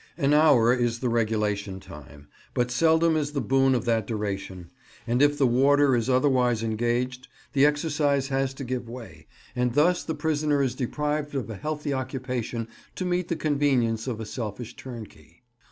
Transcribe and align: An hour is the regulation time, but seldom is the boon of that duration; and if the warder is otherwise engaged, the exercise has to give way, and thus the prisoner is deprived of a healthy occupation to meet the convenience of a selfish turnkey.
An 0.17 0.33
hour 0.33 0.73
is 0.73 0.97
the 0.99 1.09
regulation 1.09 1.79
time, 1.79 2.27
but 2.55 2.71
seldom 2.71 3.15
is 3.15 3.33
the 3.33 3.39
boon 3.39 3.75
of 3.75 3.85
that 3.85 4.07
duration; 4.07 4.71
and 5.05 5.21
if 5.21 5.37
the 5.37 5.45
warder 5.45 5.95
is 5.95 6.09
otherwise 6.09 6.63
engaged, 6.63 7.27
the 7.53 7.67
exercise 7.67 8.29
has 8.29 8.55
to 8.55 8.63
give 8.63 8.89
way, 8.89 9.27
and 9.55 9.75
thus 9.75 10.03
the 10.03 10.15
prisoner 10.15 10.63
is 10.63 10.73
deprived 10.73 11.35
of 11.35 11.51
a 11.51 11.55
healthy 11.55 11.93
occupation 11.93 12.67
to 12.95 13.05
meet 13.05 13.27
the 13.27 13.35
convenience 13.35 14.07
of 14.07 14.19
a 14.19 14.25
selfish 14.25 14.75
turnkey. 14.75 15.43